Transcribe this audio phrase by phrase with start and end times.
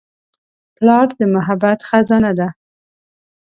[0.75, 2.47] پلار د محبت خزانه ده.